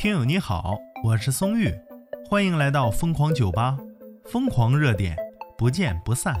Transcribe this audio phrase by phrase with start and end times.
[0.00, 1.70] 听友你好，我是松玉，
[2.26, 3.76] 欢迎来到疯狂酒吧，
[4.24, 5.14] 疯狂热点，
[5.58, 6.34] 不见不散。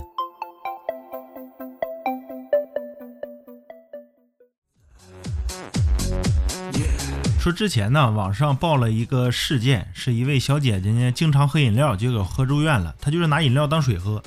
[7.38, 12.94] 说之前呢，网上报了一个事件，是一位小姐姐呢，经常喝饮料，结果喝住院了。
[12.98, 14.22] 她就是拿饮料当水喝。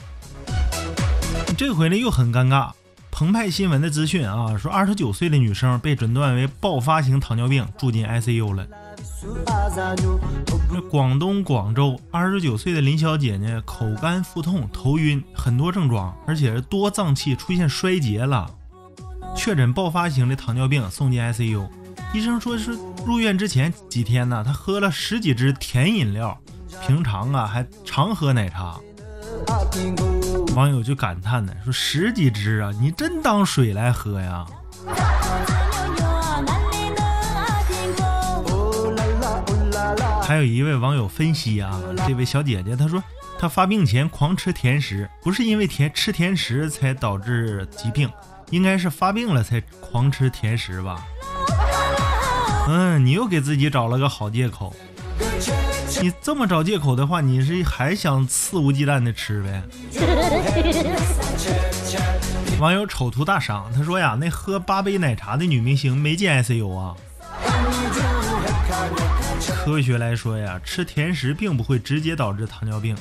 [1.57, 2.69] 这回呢又很尴尬。
[3.09, 8.67] 澎湃新闻的资讯啊，说二十九岁的女生被诊断为爆发型糖尿病，住进 ICU 了。
[10.89, 18.49] 广东广州二十九岁的林小姐呢，口干腹痛、头晕，很多症状，而且是多脏器出现衰竭了，
[19.35, 21.67] 确诊爆发型的糖尿病，送进 ICU。
[22.13, 26.37] 医生说是入院之前几天呢，她喝了十几支甜饮料，
[26.85, 28.79] 平常啊还常喝奶茶。
[30.55, 34.45] 网友就感叹呢，说十几支啊，你真当水来喝呀？
[40.33, 43.03] 还有一位网友分析啊，这位小姐姐她说，
[43.37, 48.09] 她发病前狂吃甜食，不是因为甜吃甜食才导致疾病，
[48.49, 51.05] 应该是发病了才狂吃甜食吧？
[52.67, 54.75] 嗯，你又给自己找了个好借口。
[56.01, 59.61] 你这么找借口的话，你是还想肆无忌惮的吃呗？
[62.59, 66.95] 网友丑图大赏他说呀，那喝八杯奶茶的女明星没进 ICU 啊？
[69.55, 72.95] 科学来说呀，吃甜食并不会直接导致糖尿病。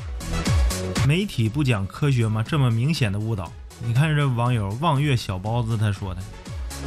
[1.07, 2.43] 媒体不讲科学吗？
[2.47, 3.51] 这么明显的误导，
[3.85, 6.21] 你看这网友望月小包子他说的，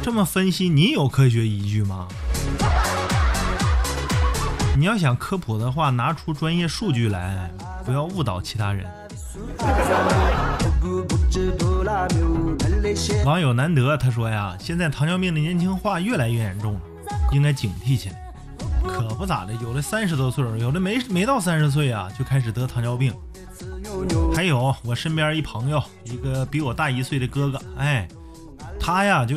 [0.02, 2.08] 这么分析，你有科学依据吗？
[4.76, 7.50] 你要想科普的话，拿出专业数据来，
[7.84, 8.86] 不要误导其他人。
[13.24, 16.80] 网友难得他说呀，现在糖尿病的年轻化越来越严重了，
[17.32, 18.25] 应该警惕起来。
[18.86, 23.12] 可不咋的，有的三十多岁，有的没没到三十岁啊就开始得糖尿病。
[24.34, 28.06] 还有我身边一朋友，一个比我大一岁的哥哥，哎，
[28.78, 29.36] 他呀就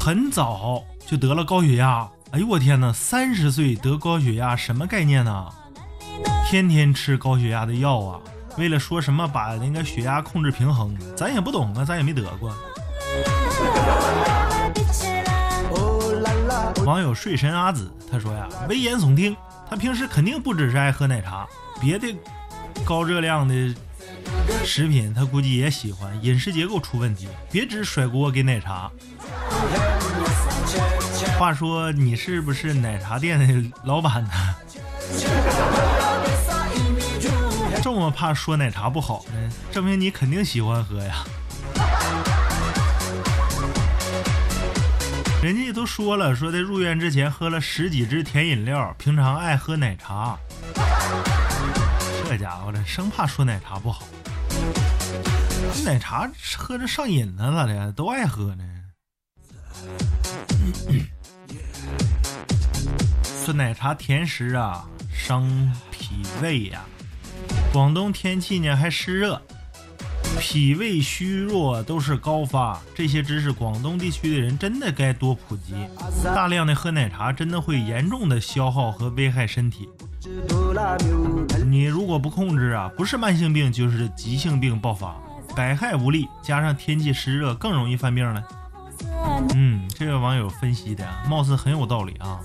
[0.00, 2.08] 很早就得了高血压。
[2.30, 2.90] 哎呦我天哪！
[2.92, 5.48] 三十岁得高血压什么概念呢？
[6.48, 8.20] 天天吃高血压的药啊！
[8.56, 12.50] 为了说什么把那个血压控制平衡，咱也不懂啊，咱也没得过。
[16.84, 19.36] 网友睡神阿紫他说呀，危言耸听，
[19.70, 21.46] 他平时肯定不只是爱喝奶茶，
[21.80, 22.12] 别的
[22.84, 23.74] 高热量的
[24.64, 28.90] 食品他估计也喜欢，饮食结构出问题，别只甩锅给奶茶。
[31.38, 34.30] 话说你是不是奶茶店的老板呢？
[37.82, 39.52] 这么怕说奶茶不好呢？
[39.70, 41.24] 证明你肯定喜欢喝呀。
[45.42, 50.38] 人家都说了，说在入院之前喝了十几支甜饮料，平常爱喝奶茶。
[52.28, 54.06] 这家伙的生怕说奶茶不好。
[55.84, 57.90] 奶茶喝着上瘾呢，咋的？
[57.90, 58.64] 都爱喝呢。
[63.44, 65.42] 这奶茶甜食啊，伤
[65.90, 66.84] 脾胃呀。
[67.72, 69.42] 广东天气呢还湿热，
[70.38, 72.80] 脾胃虚弱都是高发。
[72.94, 75.74] 这些知识，广东地区的人真的该多普及。
[76.24, 79.88] 大量的喝奶茶真的会严重的消耗和危害身体。
[81.66, 85.16] 你如果不控制啊，不是慢性病就是急性病爆发，
[85.56, 86.28] 百害无利。
[86.42, 88.42] 加上天气湿热，更容易犯病了。
[89.54, 92.40] 嗯，这位网友分析的貌似很有道理啊。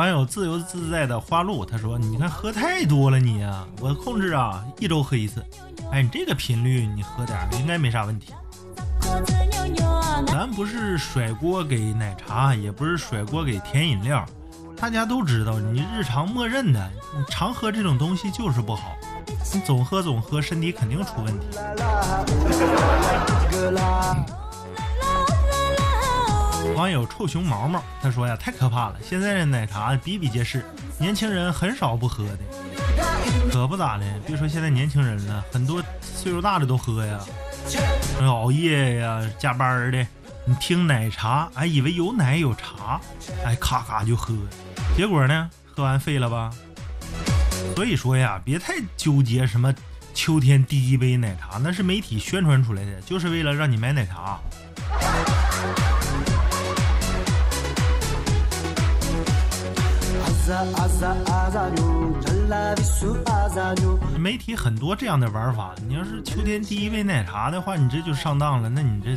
[0.00, 5.44] 网友自由自在的花露他说：“你看喝太多了你呀，我控制啊，一周喝一次。
[5.92, 8.32] 哎，你这个频率你喝点应该没啥问题。
[10.26, 14.24] 咱不是甩锅给奶茶，也不是甩锅给甜饮料，
[14.74, 18.92] 大家都知道，你日常默认的，你常喝这种东西就是不好。”
[19.52, 21.58] 你总喝总喝，身体肯定出问题。
[26.74, 28.96] 网友臭熊毛毛他说呀，太可怕了！
[29.02, 30.64] 现在的奶茶比比皆是，
[30.98, 32.38] 年轻人很少不喝的。
[33.52, 37.20] 可不咋的，别说现在年轻人了，很多岁数大的都喝呀，
[38.22, 40.06] 熬夜呀、加班的。
[40.46, 43.00] 你听奶茶，哎，以为有奶有茶，
[43.44, 44.34] 哎，咔咔就喝，
[44.96, 46.50] 结果呢，喝完废了吧？
[47.76, 49.74] 所以说呀，别太纠结什么
[50.14, 54.40] 秋天第一杯奶茶，那是媒体宣传出来的，就是为了让你买奶茶。
[64.18, 69.16] 媒体很多这样的玩法你要是秋天第一杯奶茶的话你这就上当了那你这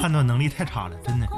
[0.00, 1.28] 判断能力太差了真的。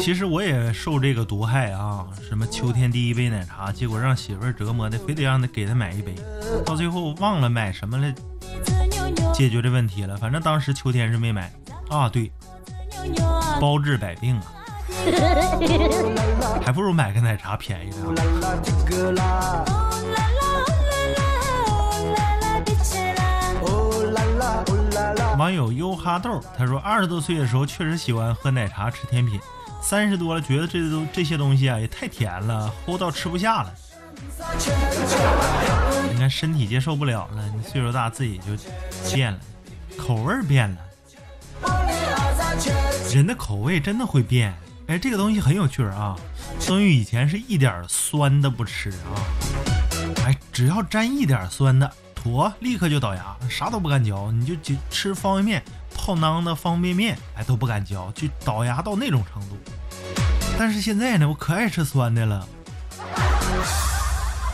[0.00, 6.14] 其实我也受这个毒害啊什么秋天第一杯奶茶结果让媳妇儿折磨的非得让她给她买一杯
[6.64, 8.14] 到最后忘了买什么了
[9.34, 11.52] 解决这问题了反正当时秋天是没买。
[11.88, 12.30] 啊对。
[13.60, 14.44] 包治百病啊，
[16.64, 17.96] 还不如买个奶茶便宜呢。
[25.38, 29.40] 网友优哈豆他说：“二十多岁的时候确实喜欢喝奶茶、吃甜品，
[29.80, 33.72] 三十多了觉得这都这些东西啊也太甜了，齁到吃不下了。
[36.12, 38.48] 你看身体接受不了了，你岁数大自己就
[39.14, 39.38] 变了，
[39.96, 40.76] 口味变了。
[43.12, 44.54] 人的口味真的会变。
[44.86, 46.16] 哎，这个东西很有趣啊。
[46.58, 49.18] 孙玉以前是一点酸的不吃啊，
[50.24, 51.90] 哎，只要沾一点酸的。”
[52.22, 54.30] 坨立刻就倒牙，啥都不敢嚼。
[54.30, 55.62] 你就就吃方便面，
[55.94, 59.56] 泡囊的方便面，哎都不敢嚼，就倒牙到那种程度。
[60.58, 62.46] 但是现在呢，我可爱吃酸的了。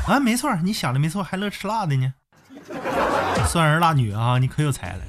[0.07, 2.15] 啊，没错，你想的没错，还乐吃辣的呢。
[3.49, 5.01] 酸儿辣女啊，你可有才了。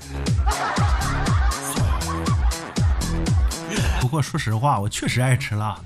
[4.07, 5.77] 不过说实话，我确实爱吃辣。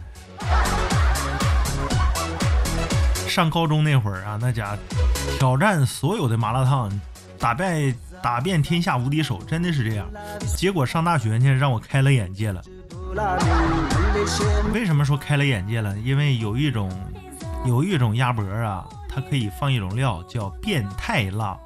[3.28, 4.78] 上高中那会儿啊，那家
[5.40, 6.88] 挑战所有的麻辣烫，
[7.40, 7.92] 打败
[8.22, 10.06] 打遍天下无敌手，真的是这样。
[10.56, 12.62] 结果上大学呢，让我开了眼界了。
[14.72, 15.98] 为什么说开了眼界了？
[15.98, 16.92] 因为有一种
[17.66, 21.58] 有一种鸭脖啊，它可以放一种料叫变态辣。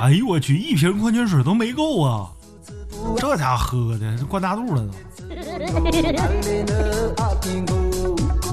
[0.00, 2.30] 哎呦我去，一瓶矿泉水都没够啊！
[3.16, 4.92] 这家伙喝的灌大肚了都。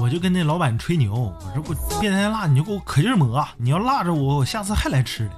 [0.00, 5.32] 我就跟那老板吹牛，我说我变态辣，你就给我可劲抹，你要辣着我，我下次还来吃的。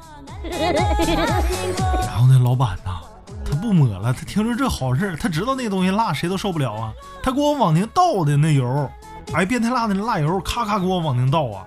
[2.07, 3.01] 然后那老板呐，
[3.45, 6.93] 他不抹了，他听说这好事他知道那东西辣，谁都受不了啊，
[7.23, 8.91] 他给我往宁倒的那油，
[9.33, 11.65] 哎，变态辣的辣油，咔咔给我往宁倒啊。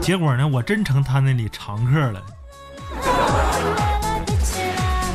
[0.00, 2.22] 结果呢，我真成他那里常客了。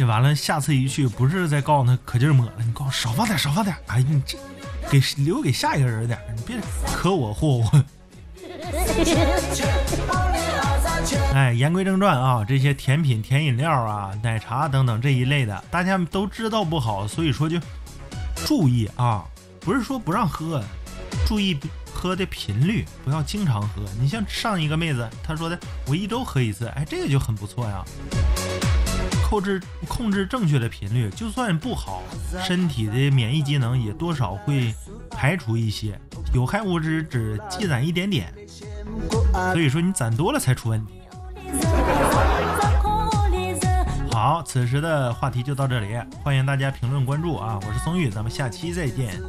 [0.06, 3.76] 完了，下次一去不是再告诉他可劲抹了，你告诉少放点，少放点。
[3.88, 4.38] 哎，你这。
[4.92, 7.84] 给留给下一个人点你别可我霍霍。
[11.34, 17.58] 哎，言归正传啊，这些甜品、甜饮料啊、奶茶等等这一类的，大家都知道不好，所以说就
[18.46, 19.24] 注意啊，
[19.62, 20.62] 不是说不让喝，
[21.26, 21.58] 注意
[21.92, 23.84] 喝的频率，不要经常喝。
[24.00, 25.58] 你像上一个妹子，她说的
[25.88, 27.84] 我一周喝一次，哎，这个就很不错呀。
[29.34, 32.04] 控制控制正确的频率，就算不好，
[32.46, 34.72] 身体的免疫机能也多少会
[35.10, 36.00] 排除一些
[36.34, 38.32] 有害物质，只积攒一点点。
[39.52, 41.02] 所以说你攒多了才出问题。
[44.12, 47.60] 好，此时的话题就到这里，欢迎大家评论关注啊！
[47.66, 49.20] 我是松玉，咱们下期再见。